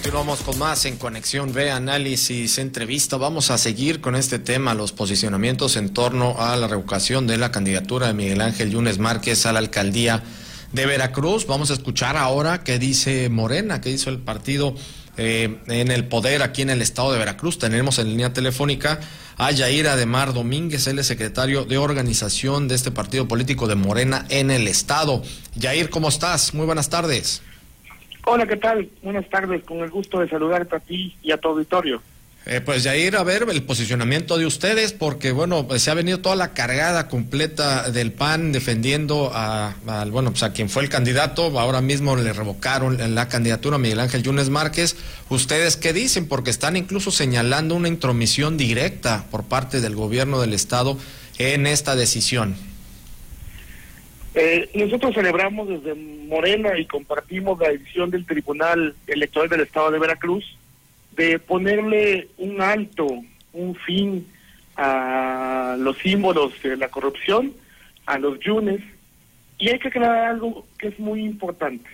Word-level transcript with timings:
Continuamos 0.00 0.40
con 0.40 0.58
más 0.58 0.86
en 0.86 0.96
Conexión 0.96 1.52
B, 1.52 1.70
análisis, 1.70 2.56
entrevista. 2.56 3.18
Vamos 3.18 3.50
a 3.50 3.58
seguir 3.58 4.00
con 4.00 4.16
este 4.16 4.38
tema, 4.38 4.72
los 4.72 4.92
posicionamientos 4.92 5.76
en 5.76 5.90
torno 5.90 6.36
a 6.38 6.56
la 6.56 6.68
revocación 6.68 7.26
de 7.26 7.36
la 7.36 7.52
candidatura 7.52 8.06
de 8.06 8.14
Miguel 8.14 8.40
Ángel 8.40 8.70
Yunes 8.70 8.98
Márquez 8.98 9.44
a 9.44 9.52
la 9.52 9.58
alcaldía 9.58 10.22
de 10.72 10.86
Veracruz. 10.86 11.46
Vamos 11.46 11.70
a 11.70 11.74
escuchar 11.74 12.16
ahora 12.16 12.64
qué 12.64 12.78
dice 12.78 13.28
Morena, 13.28 13.82
qué 13.82 13.90
hizo 13.90 14.08
el 14.08 14.20
partido 14.20 14.74
eh, 15.18 15.58
en 15.66 15.90
el 15.90 16.08
poder 16.08 16.42
aquí 16.42 16.62
en 16.62 16.70
el 16.70 16.80
estado 16.80 17.12
de 17.12 17.18
Veracruz. 17.18 17.58
Tenemos 17.58 17.98
en 17.98 18.08
línea 18.08 18.32
telefónica 18.32 19.00
a 19.36 19.50
Yair 19.50 19.86
Ademar 19.86 20.32
Domínguez, 20.32 20.86
él 20.86 20.98
es 20.98 21.08
secretario 21.08 21.66
de 21.66 21.76
organización 21.76 22.68
de 22.68 22.74
este 22.74 22.90
partido 22.90 23.28
político 23.28 23.68
de 23.68 23.74
Morena 23.74 24.24
en 24.30 24.50
el 24.50 24.66
estado. 24.66 25.22
Yair, 25.56 25.90
¿cómo 25.90 26.08
estás? 26.08 26.54
Muy 26.54 26.64
buenas 26.64 26.88
tardes. 26.88 27.42
Hola, 28.26 28.46
¿qué 28.46 28.56
tal? 28.56 28.88
Buenas 29.02 29.28
tardes, 29.28 29.64
con 29.64 29.78
el 29.78 29.90
gusto 29.90 30.20
de 30.20 30.28
saludarte 30.28 30.76
a 30.76 30.80
ti 30.80 31.16
y 31.22 31.32
a 31.32 31.38
tu 31.38 31.48
auditorio. 31.48 32.02
Eh, 32.46 32.62
pues 32.62 32.82
ya 32.82 32.96
ir 32.96 33.16
a 33.16 33.22
ver 33.22 33.46
el 33.50 33.62
posicionamiento 33.62 34.38
de 34.38 34.46
ustedes, 34.46 34.92
porque 34.92 35.30
bueno, 35.30 35.68
pues 35.68 35.82
se 35.82 35.90
ha 35.90 35.94
venido 35.94 36.20
toda 36.20 36.36
la 36.36 36.54
cargada 36.54 37.06
completa 37.06 37.90
del 37.90 38.12
PAN 38.12 38.50
defendiendo 38.50 39.30
a, 39.34 39.74
bueno, 40.10 40.30
pues 40.30 40.42
a 40.42 40.52
quien 40.52 40.70
fue 40.70 40.82
el 40.82 40.88
candidato, 40.88 41.58
ahora 41.60 41.82
mismo 41.82 42.16
le 42.16 42.32
revocaron 42.32 43.14
la 43.14 43.28
candidatura 43.28 43.76
a 43.76 43.78
Miguel 43.78 44.00
Ángel 44.00 44.22
Yunes 44.22 44.48
Márquez. 44.48 44.96
¿Ustedes 45.28 45.76
qué 45.76 45.92
dicen? 45.92 46.28
Porque 46.28 46.50
están 46.50 46.76
incluso 46.76 47.10
señalando 47.10 47.74
una 47.74 47.88
intromisión 47.88 48.56
directa 48.56 49.26
por 49.30 49.44
parte 49.44 49.80
del 49.82 49.94
gobierno 49.94 50.40
del 50.40 50.54
Estado 50.54 50.96
en 51.38 51.66
esta 51.66 51.94
decisión. 51.94 52.56
Eh, 54.34 54.68
nosotros 54.74 55.14
celebramos 55.14 55.68
desde 55.68 55.94
Morena 55.94 56.78
y 56.78 56.86
compartimos 56.86 57.58
la 57.58 57.70
decisión 57.70 58.10
del 58.10 58.24
Tribunal 58.24 58.94
Electoral 59.06 59.48
del 59.48 59.62
Estado 59.62 59.90
de 59.90 59.98
Veracruz 59.98 60.44
de 61.16 61.38
ponerle 61.40 62.28
un 62.38 62.60
alto, 62.60 63.06
un 63.52 63.74
fin 63.74 64.26
a 64.76 65.76
los 65.78 65.98
símbolos 65.98 66.52
de 66.62 66.76
la 66.76 66.88
corrupción, 66.88 67.52
a 68.06 68.18
los 68.18 68.38
yunes, 68.40 68.80
y 69.58 69.68
hay 69.68 69.78
que 69.78 69.88
aclarar 69.88 70.30
algo 70.30 70.64
que 70.78 70.88
es 70.88 70.98
muy 70.98 71.24
importante. 71.24 71.90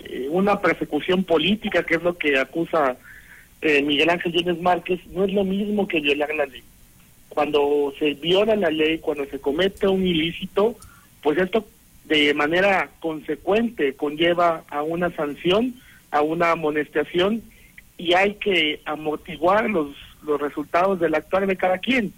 Eh, 0.00 0.26
una 0.30 0.60
persecución 0.60 1.22
política, 1.22 1.84
que 1.84 1.94
es 1.94 2.02
lo 2.02 2.18
que 2.18 2.38
acusa 2.38 2.96
eh, 3.62 3.82
Miguel 3.82 4.10
Ángel 4.10 4.32
Yunes 4.32 4.60
Márquez, 4.60 5.00
no 5.12 5.24
es 5.24 5.32
lo 5.32 5.44
mismo 5.44 5.86
que 5.86 6.00
violar 6.00 6.34
la 6.34 6.46
ley. 6.46 6.62
Cuando 7.28 7.94
se 7.98 8.14
viola 8.14 8.56
la 8.56 8.70
ley, 8.70 8.98
cuando 8.98 9.24
se 9.26 9.38
comete 9.38 9.86
un 9.86 10.04
ilícito, 10.04 10.76
pues 11.22 11.38
esto 11.38 11.66
de 12.04 12.34
manera 12.34 12.90
consecuente 13.00 13.94
conlleva 13.94 14.64
a 14.68 14.82
una 14.82 15.10
sanción, 15.14 15.74
a 16.10 16.20
una 16.20 16.50
amonestación 16.50 17.42
y 17.96 18.14
hay 18.14 18.34
que 18.34 18.80
amortiguar 18.84 19.70
los, 19.70 19.94
los 20.24 20.40
resultados 20.40 21.00
del 21.00 21.14
actuar 21.14 21.46
de 21.46 21.56
cada 21.56 21.78
quien. 21.78 22.12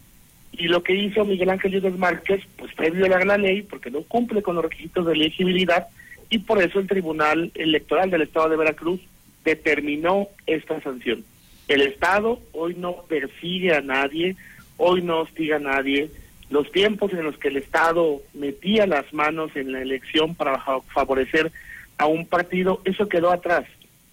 Y 0.52 0.68
lo 0.68 0.82
que 0.82 0.94
hizo 0.94 1.24
Miguel 1.24 1.50
Ángel 1.50 1.72
Yúdez 1.72 1.96
Márquez, 1.96 2.42
pues 2.56 2.72
fue 2.74 2.90
violar 2.90 3.26
la 3.26 3.36
ley 3.36 3.62
porque 3.62 3.90
no 3.90 4.02
cumple 4.02 4.42
con 4.42 4.54
los 4.54 4.64
requisitos 4.64 5.06
de 5.06 5.12
elegibilidad 5.12 5.88
y 6.30 6.38
por 6.38 6.62
eso 6.62 6.78
el 6.78 6.86
Tribunal 6.86 7.50
Electoral 7.54 8.10
del 8.10 8.22
Estado 8.22 8.48
de 8.48 8.56
Veracruz 8.56 9.00
determinó 9.44 10.28
esta 10.46 10.80
sanción. 10.80 11.24
El 11.68 11.82
Estado 11.82 12.40
hoy 12.52 12.74
no 12.74 13.04
persigue 13.08 13.74
a 13.74 13.80
nadie, 13.80 14.36
hoy 14.76 15.02
no 15.02 15.20
hostiga 15.20 15.56
a 15.56 15.60
nadie, 15.60 16.10
los 16.50 16.70
tiempos 16.70 17.12
en 17.12 17.24
los 17.24 17.36
que 17.38 17.48
el 17.48 17.56
Estado 17.56 18.20
metía 18.34 18.86
las 18.86 19.12
manos 19.12 19.50
en 19.54 19.72
la 19.72 19.82
elección 19.82 20.34
para 20.34 20.58
favorecer 20.92 21.50
a 21.98 22.06
un 22.06 22.26
partido, 22.26 22.80
eso 22.84 23.08
quedó 23.08 23.30
atrás, 23.30 23.64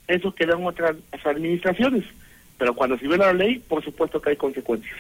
eso 0.08 0.34
quedó 0.34 0.58
en 0.58 0.66
otras 0.66 0.96
administraciones, 1.24 2.06
pero 2.58 2.74
cuando 2.74 2.98
se 2.98 3.08
viola 3.08 3.28
la 3.28 3.34
ley, 3.34 3.60
por 3.60 3.84
supuesto 3.84 4.22
que 4.22 4.32
hay 4.32 4.36
consecuencias. 4.36 4.96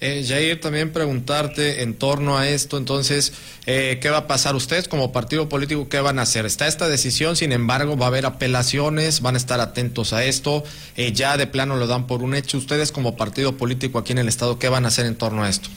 Eh, 0.00 0.24
Jair, 0.26 0.60
también 0.60 0.92
preguntarte 0.92 1.82
en 1.82 1.94
torno 1.94 2.36
a 2.36 2.48
esto, 2.48 2.76
entonces, 2.76 3.32
eh, 3.64 3.98
¿qué 4.02 4.10
va 4.10 4.18
a 4.18 4.26
pasar? 4.26 4.54
Ustedes 4.56 4.88
como 4.88 5.12
partido 5.12 5.48
político, 5.48 5.88
¿qué 5.88 6.00
van 6.00 6.18
a 6.18 6.22
hacer? 6.22 6.44
Está 6.46 6.66
esta 6.66 6.88
decisión, 6.88 7.36
sin 7.36 7.52
embargo, 7.52 7.96
va 7.96 8.06
a 8.06 8.08
haber 8.08 8.26
apelaciones, 8.26 9.22
van 9.22 9.36
a 9.36 9.38
estar 9.38 9.60
atentos 9.60 10.12
a 10.12 10.24
esto, 10.24 10.64
eh, 10.96 11.12
ya 11.12 11.36
de 11.36 11.46
plano 11.46 11.76
lo 11.76 11.86
dan 11.86 12.06
por 12.06 12.22
un 12.22 12.34
hecho. 12.34 12.58
Ustedes 12.58 12.90
como 12.90 13.16
partido 13.16 13.56
político 13.56 13.98
aquí 13.98 14.12
en 14.12 14.18
el 14.18 14.28
Estado, 14.28 14.58
¿qué 14.58 14.68
van 14.68 14.84
a 14.84 14.88
hacer 14.88 15.06
en 15.06 15.14
torno 15.14 15.44
a 15.44 15.48
esto? 15.48 15.70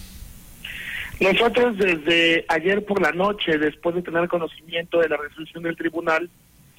Nosotros 1.20 1.78
desde 1.78 2.46
ayer 2.48 2.86
por 2.86 3.02
la 3.02 3.12
noche, 3.12 3.58
después 3.58 3.96
de 3.96 4.02
tener 4.04 4.28
conocimiento 4.28 5.00
de 5.00 5.10
la 5.10 5.18
resolución 5.18 5.64
del 5.64 5.76
tribunal, 5.76 6.30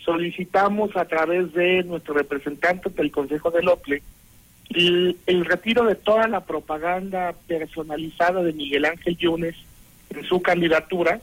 solicitamos 0.05 0.97
a 0.97 1.05
través 1.07 1.53
de 1.53 1.83
nuestro 1.85 2.15
representante 2.15 2.89
del 2.91 3.11
Consejo 3.11 3.51
del 3.51 3.69
OPLE 3.69 4.03
el, 4.71 5.45
retiro 5.45 5.85
de 5.85 5.95
toda 5.95 6.29
la 6.29 6.45
propaganda 6.45 7.35
personalizada 7.47 8.43
de 8.43 8.53
Miguel 8.53 8.85
Ángel 8.85 9.17
Yunes 9.17 9.57
en 10.11 10.25
su 10.25 10.43
candidatura 10.43 11.21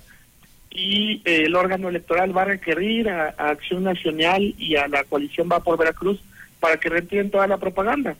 y 0.71 1.21
eh, 1.25 1.43
el 1.45 1.55
órgano 1.55 1.89
electoral 1.89 2.35
va 2.35 2.43
a 2.43 2.45
requerir 2.45 3.09
a, 3.09 3.29
Acción 3.37 3.83
Nacional 3.83 4.55
y 4.57 4.75
a 4.75 4.87
la 4.87 5.03
coalición 5.03 5.49
Va 5.51 5.61
por 5.61 5.77
Veracruz 5.77 6.19
para 6.59 6.77
que 6.77 6.89
retiren 6.89 7.29
toda 7.29 7.47
la 7.47 7.57
propaganda. 7.57 8.15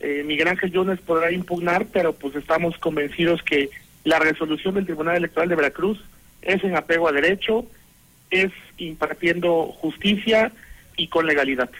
Eh, 0.00 0.22
Miguel 0.24 0.48
Ángel 0.48 0.72
Yunes 0.72 1.00
podrá 1.00 1.30
impugnar, 1.30 1.86
pero 1.92 2.14
pues 2.14 2.34
estamos 2.34 2.76
convencidos 2.78 3.42
que 3.42 3.68
la 4.04 4.18
resolución 4.18 4.74
del 4.74 4.86
Tribunal 4.86 5.16
Electoral 5.16 5.48
de 5.48 5.56
Veracruz 5.56 5.98
es 6.42 6.62
en 6.64 6.76
apego 6.76 7.08
a 7.08 7.12
derecho, 7.12 7.66
es 8.30 8.50
impartiendo 8.78 9.66
justicia 9.80 10.52
y 10.96 11.08
con 11.08 11.26
legalidad. 11.26 11.70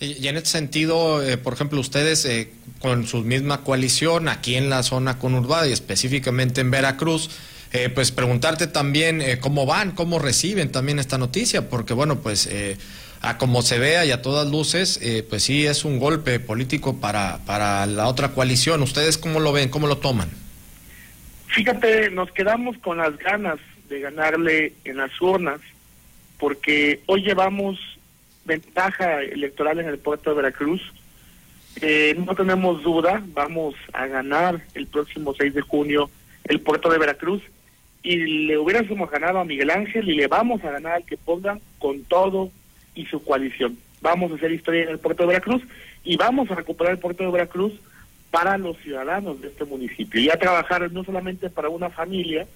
Y 0.00 0.26
en 0.26 0.36
este 0.36 0.48
sentido, 0.48 1.22
eh, 1.22 1.36
por 1.36 1.52
ejemplo, 1.52 1.78
ustedes 1.78 2.24
eh, 2.24 2.50
con 2.80 3.06
su 3.06 3.18
misma 3.18 3.62
coalición 3.62 4.28
aquí 4.28 4.56
en 4.56 4.68
la 4.68 4.82
zona 4.82 5.18
conurbada 5.18 5.68
y 5.68 5.72
específicamente 5.72 6.60
en 6.60 6.72
Veracruz, 6.72 7.30
eh, 7.72 7.88
pues 7.88 8.10
preguntarte 8.10 8.66
también 8.66 9.22
cómo 9.40 9.64
van, 9.64 9.92
cómo 9.92 10.18
reciben 10.18 10.72
también 10.72 10.98
esta 10.98 11.18
noticia, 11.18 11.70
porque 11.70 11.94
bueno, 11.94 12.18
pues 12.20 12.50
a 13.22 13.38
como 13.38 13.62
se 13.62 13.78
vea 13.78 14.04
y 14.04 14.10
a 14.10 14.20
todas 14.20 14.50
luces, 14.50 15.00
pues 15.30 15.44
sí 15.44 15.64
es 15.64 15.84
un 15.84 15.98
golpe 15.98 16.38
político 16.40 17.00
para, 17.00 17.38
para 17.46 17.86
la 17.86 18.08
otra 18.08 18.32
coalición. 18.32 18.82
¿Ustedes 18.82 19.16
cómo 19.16 19.40
lo 19.40 19.52
ven, 19.52 19.70
cómo 19.70 19.86
lo 19.86 19.98
toman? 19.98 20.41
Fíjate, 21.52 22.10
nos 22.10 22.32
quedamos 22.32 22.78
con 22.78 22.96
las 22.96 23.18
ganas 23.18 23.58
de 23.90 24.00
ganarle 24.00 24.72
en 24.84 24.96
las 24.96 25.20
urnas, 25.20 25.60
porque 26.38 27.00
hoy 27.04 27.22
llevamos 27.22 27.78
ventaja 28.46 29.20
electoral 29.20 29.78
en 29.78 29.88
el 29.88 29.98
puerto 29.98 30.30
de 30.30 30.36
Veracruz. 30.36 30.80
Eh, 31.82 32.16
no 32.26 32.34
tenemos 32.34 32.82
duda, 32.82 33.22
vamos 33.34 33.74
a 33.92 34.06
ganar 34.06 34.62
el 34.72 34.86
próximo 34.86 35.34
6 35.34 35.52
de 35.52 35.60
junio 35.60 36.10
el 36.44 36.60
puerto 36.60 36.88
de 36.90 36.98
Veracruz 36.98 37.42
y 38.02 38.16
le 38.46 38.56
hubiéramos 38.56 39.10
ganado 39.10 39.38
a 39.38 39.44
Miguel 39.44 39.70
Ángel 39.70 40.08
y 40.08 40.14
le 40.14 40.28
vamos 40.28 40.64
a 40.64 40.70
ganar 40.70 40.94
al 40.94 41.04
que 41.04 41.18
pongan 41.18 41.60
con 41.78 42.02
todo 42.04 42.50
y 42.94 43.04
su 43.06 43.22
coalición. 43.22 43.76
Vamos 44.00 44.32
a 44.32 44.36
hacer 44.36 44.52
historia 44.52 44.84
en 44.84 44.88
el 44.88 44.98
puerto 44.98 45.24
de 45.24 45.28
Veracruz 45.28 45.62
y 46.02 46.16
vamos 46.16 46.50
a 46.50 46.54
recuperar 46.54 46.94
el 46.94 46.98
puerto 46.98 47.24
de 47.24 47.30
Veracruz 47.30 47.74
para 48.32 48.58
los 48.58 48.78
ciudadanos 48.78 49.40
de 49.40 49.48
este 49.48 49.64
municipio 49.64 50.20
y 50.20 50.30
a 50.30 50.38
trabajar 50.38 50.90
no 50.90 51.04
solamente 51.04 51.50
para 51.50 51.68
una 51.68 51.90
familia 51.90 52.46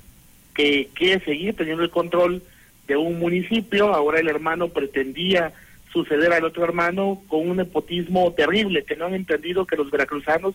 que 0.54 0.88
quiere 0.94 1.22
seguir 1.22 1.54
teniendo 1.54 1.84
el 1.84 1.90
control 1.90 2.42
de 2.88 2.96
un 2.96 3.18
municipio, 3.18 3.94
ahora 3.94 4.18
el 4.18 4.28
hermano 4.28 4.70
pretendía 4.70 5.52
suceder 5.92 6.32
al 6.32 6.44
otro 6.44 6.64
hermano 6.64 7.22
con 7.28 7.48
un 7.48 7.58
nepotismo 7.58 8.32
terrible, 8.32 8.84
que 8.84 8.96
no 8.96 9.04
han 9.04 9.14
entendido 9.14 9.66
que 9.66 9.76
los 9.76 9.90
veracruzanos 9.90 10.54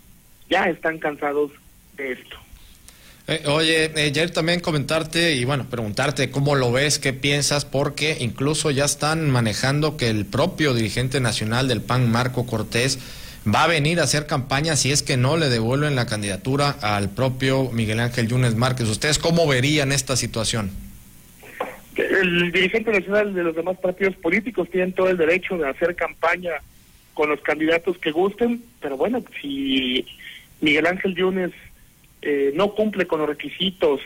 ya 0.49 0.65
están 0.65 0.97
cansados 0.97 1.51
de 1.97 2.13
esto. 2.13 2.37
Eh, 3.27 3.43
oye, 3.45 3.91
ayer 3.95 4.31
también 4.31 4.59
comentarte 4.59 5.35
y 5.35 5.45
bueno, 5.45 5.67
preguntarte 5.69 6.31
cómo 6.31 6.55
lo 6.55 6.71
ves, 6.71 6.97
qué 6.97 7.13
piensas, 7.13 7.63
porque 7.65 8.17
incluso 8.19 8.71
ya 8.71 8.85
están 8.85 9.29
manejando 9.29 9.97
que 9.97 10.09
el 10.09 10.25
propio 10.25 10.73
dirigente 10.73 11.19
nacional 11.19 11.67
del 11.67 11.81
PAN, 11.81 12.11
Marco 12.11 12.47
Cortés, 12.47 12.97
va 13.47 13.63
a 13.63 13.67
venir 13.67 13.99
a 13.99 14.03
hacer 14.03 14.27
campaña 14.27 14.75
si 14.75 14.91
es 14.91 15.03
que 15.03 15.17
no 15.17 15.37
le 15.37 15.49
devuelven 15.49 15.95
la 15.95 16.05
candidatura 16.05 16.75
al 16.81 17.09
propio 17.09 17.71
Miguel 17.71 17.99
Ángel 17.99 18.27
Yunes 18.27 18.55
Márquez. 18.55 18.87
¿Ustedes 18.87 19.19
cómo 19.19 19.47
verían 19.47 19.91
esta 19.91 20.15
situación? 20.15 20.71
El 21.95 22.51
dirigente 22.51 22.91
nacional 22.91 23.33
de 23.33 23.43
los 23.43 23.55
demás 23.55 23.77
partidos 23.77 24.15
políticos 24.15 24.69
tienen 24.69 24.93
todo 24.93 25.09
el 25.09 25.17
derecho 25.17 25.57
de 25.57 25.67
hacer 25.67 25.95
campaña 25.95 26.53
con 27.13 27.29
los 27.29 27.41
candidatos 27.41 27.97
que 27.97 28.11
gusten, 28.11 28.63
pero 28.79 28.95
bueno, 28.95 29.23
si 29.41 30.05
Miguel 30.61 30.85
Ángel 30.85 31.15
Yunes 31.15 31.51
eh, 32.21 32.51
no 32.55 32.73
cumple 32.73 33.07
con 33.07 33.19
los 33.19 33.27
requisitos 33.27 33.99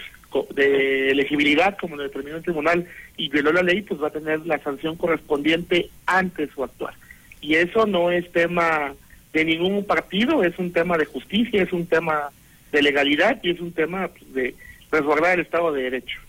de 0.54 1.12
elegibilidad 1.12 1.78
como 1.78 1.96
lo 1.96 2.04
determinó 2.04 2.38
el 2.38 2.44
tribunal 2.44 2.88
y 3.16 3.30
violó 3.30 3.54
la 3.54 3.64
ley, 3.64 3.84
pues 3.84 4.02
va 4.02 4.08
a 4.08 4.12
tener 4.12 4.46
la 4.46 4.60
sanción 4.60 4.96
correspondiente 4.96 5.90
antes 6.06 6.50
su 6.54 6.64
actuar. 6.64 6.94
Y 7.40 7.56
eso 7.56 7.86
no 7.86 8.12
es 8.12 8.30
tema 8.32 8.94
de 9.36 9.44
ningún 9.44 9.84
partido, 9.84 10.46
es 10.46 10.58
un 10.58 10.72
tema 10.72 10.98
de 10.98 11.04
justicia, 11.04 11.62
es 11.62 11.74
un 11.74 11.86
tema 11.86 12.30
de 12.72 12.82
legalidad 12.82 13.38
y 13.44 13.52
es 13.52 13.60
un 13.60 13.74
tema 13.74 14.08
pues, 14.08 14.34
de 14.34 14.56
resguardar 14.90 15.34
el 15.34 15.42
Estado 15.42 15.74
de 15.74 15.84
Derecho. 15.84 16.20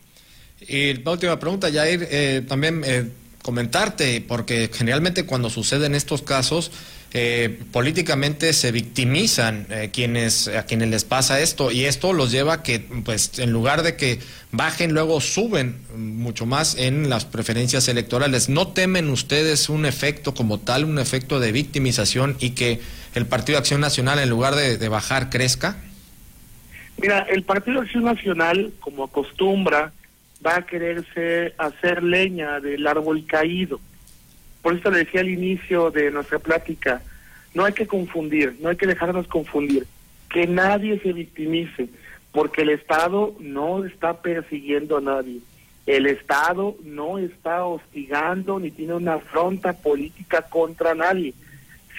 Y 0.66 0.94
la 0.94 1.12
última 1.12 1.38
pregunta, 1.38 1.70
Jair, 1.72 2.00
eh, 2.10 2.42
también 2.48 2.82
eh, 2.84 3.08
comentarte, 3.46 4.20
porque 4.26 4.68
generalmente 4.74 5.24
cuando 5.24 5.50
suceden 5.50 5.94
estos 5.94 6.20
casos, 6.20 6.72
eh, 7.14 7.60
políticamente 7.70 8.52
se 8.52 8.72
victimizan 8.72 9.68
eh, 9.70 9.90
quienes 9.92 10.48
a 10.48 10.66
quienes 10.66 10.88
les 10.88 11.04
pasa 11.04 11.38
esto 11.38 11.70
y 11.70 11.84
esto 11.84 12.12
los 12.12 12.32
lleva 12.32 12.54
a 12.54 12.62
que 12.64 12.80
pues 12.80 13.38
en 13.38 13.52
lugar 13.52 13.84
de 13.84 13.94
que 13.94 14.18
bajen 14.50 14.92
luego 14.92 15.20
suben 15.20 15.76
mucho 15.94 16.44
más 16.44 16.76
en 16.76 17.08
las 17.08 17.24
preferencias 17.24 17.86
electorales. 17.86 18.48
No 18.48 18.66
temen 18.66 19.10
ustedes 19.10 19.68
un 19.68 19.86
efecto 19.86 20.34
como 20.34 20.58
tal 20.58 20.84
un 20.84 20.98
efecto 20.98 21.38
de 21.38 21.52
victimización 21.52 22.36
y 22.40 22.50
que 22.50 22.80
el 23.14 23.26
Partido 23.26 23.54
de 23.54 23.60
Acción 23.60 23.80
Nacional 23.80 24.18
en 24.18 24.28
lugar 24.28 24.56
de, 24.56 24.76
de 24.76 24.88
bajar 24.88 25.30
crezca 25.30 25.76
mira 26.98 27.20
el 27.30 27.44
Partido 27.44 27.80
Acción 27.80 28.02
Nacional 28.02 28.72
como 28.80 29.04
acostumbra 29.04 29.92
va 30.44 30.56
a 30.56 30.66
quererse 30.66 31.54
hacer 31.58 32.02
leña 32.02 32.60
del 32.60 32.86
árbol 32.86 33.24
caído 33.26 33.80
por 34.66 34.74
eso 34.74 34.90
le 34.90 35.04
decía 35.04 35.20
al 35.20 35.28
inicio 35.28 35.92
de 35.92 36.10
nuestra 36.10 36.40
plática, 36.40 37.00
no 37.54 37.64
hay 37.64 37.72
que 37.72 37.86
confundir, 37.86 38.56
no 38.58 38.68
hay 38.68 38.76
que 38.76 38.88
dejarnos 38.88 39.28
confundir, 39.28 39.86
que 40.28 40.48
nadie 40.48 40.98
se 40.98 41.12
victimice, 41.12 41.88
porque 42.32 42.62
el 42.62 42.70
Estado 42.70 43.36
no 43.38 43.84
está 43.84 44.20
persiguiendo 44.22 44.96
a 44.96 45.00
nadie. 45.00 45.38
El 45.86 46.06
Estado 46.06 46.76
no 46.82 47.18
está 47.18 47.64
hostigando 47.64 48.58
ni 48.58 48.72
tiene 48.72 48.94
una 48.94 49.14
afronta 49.14 49.72
política 49.72 50.42
contra 50.42 50.96
nadie. 50.96 51.32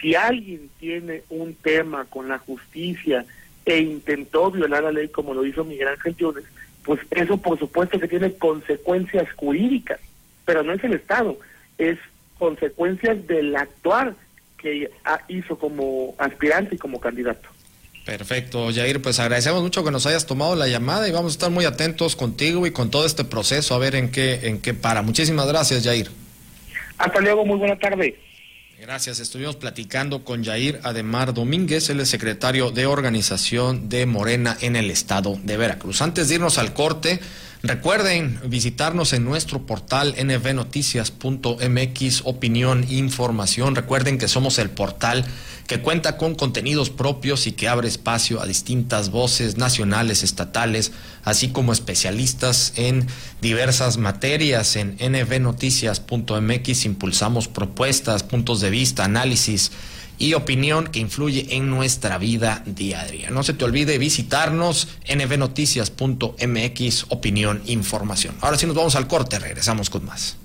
Si 0.01 0.15
alguien 0.15 0.69
tiene 0.77 1.23
un 1.29 1.53
tema 1.53 2.03
con 2.03 2.27
la 2.27 2.37
justicia 2.37 3.25
e 3.67 3.79
intentó 3.79 4.49
violar 4.49 4.83
la 4.83 4.91
ley 4.91 5.09
como 5.09 5.33
lo 5.33 5.45
hizo 5.45 5.65
Miguel 5.65 5.89
Ángel 5.89 6.15
Yunes, 6.15 6.45
pues 6.83 7.01
eso 7.11 7.37
por 7.37 7.59
supuesto 7.59 7.99
que 7.99 8.07
tiene 8.07 8.33
consecuencias 8.33 9.29
jurídicas, 9.33 9.99
pero 10.45 10.63
no 10.63 10.71
es 10.71 10.83
el 10.85 10.93
Estado, 10.93 11.37
es 11.77 11.99
consecuencias 12.39 13.27
del 13.27 13.55
actuar 13.55 14.15
que 14.57 14.89
hizo 15.27 15.59
como 15.59 16.15
aspirante 16.17 16.75
y 16.75 16.77
como 16.77 16.99
candidato. 16.99 17.49
Perfecto, 18.05 18.69
Jair, 18.73 19.01
pues 19.01 19.19
agradecemos 19.19 19.61
mucho 19.61 19.83
que 19.83 19.91
nos 19.91 20.05
hayas 20.05 20.25
tomado 20.25 20.55
la 20.55 20.67
llamada 20.67 21.09
y 21.09 21.11
vamos 21.11 21.33
a 21.33 21.35
estar 21.35 21.51
muy 21.51 21.65
atentos 21.65 22.15
contigo 22.15 22.65
y 22.65 22.71
con 22.71 22.89
todo 22.89 23.05
este 23.05 23.25
proceso 23.25 23.75
a 23.75 23.79
ver 23.79 23.95
en 23.95 24.11
qué 24.11 24.47
en 24.47 24.61
qué 24.61 24.73
para. 24.73 25.01
Muchísimas 25.01 25.45
gracias, 25.45 25.83
Jair. 25.83 26.09
Hasta 26.97 27.19
luego, 27.19 27.45
muy 27.45 27.57
buena 27.57 27.77
tarde. 27.77 28.17
Gracias. 28.79 29.19
Estuvimos 29.19 29.55
platicando 29.55 30.23
con 30.23 30.45
Jair 30.45 30.79
Ademar 30.83 31.33
Domínguez, 31.33 31.89
el 31.89 32.05
secretario 32.05 32.69
de 32.69 32.85
organización 32.85 33.89
de 33.89 34.05
Morena 34.05 34.55
en 34.61 34.75
el 34.75 34.91
estado 34.91 35.39
de 35.43 35.57
Veracruz. 35.57 36.03
Antes 36.03 36.29
de 36.29 36.35
irnos 36.35 36.59
al 36.59 36.75
corte, 36.75 37.19
Recuerden 37.67 38.39
visitarnos 38.45 39.11
en 39.11 39.25
nuestro 39.25 39.65
portal 39.65 40.15
nvnoticias.mx, 40.17 42.21
opinión, 42.23 42.85
información. 42.89 43.75
Recuerden 43.75 44.17
que 44.17 44.29
somos 44.29 44.57
el 44.57 44.69
portal 44.69 45.25
que 45.67 45.81
cuenta 45.81 46.15
con 46.15 46.35
contenidos 46.35 46.89
propios 46.89 47.45
y 47.45 47.51
que 47.51 47.67
abre 47.67 47.89
espacio 47.89 48.41
a 48.41 48.45
distintas 48.45 49.11
voces 49.11 49.57
nacionales, 49.57 50.23
estatales, 50.23 50.93
así 51.25 51.49
como 51.49 51.73
especialistas 51.73 52.71
en 52.77 53.05
diversas 53.41 53.97
materias. 53.97 54.77
En 54.77 54.95
nvnoticias.mx 55.01 56.85
impulsamos 56.85 57.49
propuestas, 57.49 58.23
puntos 58.23 58.61
de 58.61 58.69
vista, 58.69 59.03
análisis 59.03 59.71
y 60.17 60.33
opinión 60.33 60.87
que 60.87 60.99
influye 60.99 61.55
en 61.55 61.69
nuestra 61.69 62.17
vida 62.17 62.63
diaria. 62.65 63.29
No 63.29 63.43
se 63.43 63.53
te 63.53 63.63
olvide 63.63 63.97
visitarnos 63.97 64.89
nvnoticias.mx, 65.07 67.05
opinión, 67.09 67.61
información. 67.65 68.35
Ahora 68.41 68.57
sí 68.57 68.65
nos 68.65 68.75
vamos 68.75 68.95
al 68.95 69.07
corte, 69.07 69.39
regresamos 69.39 69.89
con 69.89 70.03
más. 70.05 70.35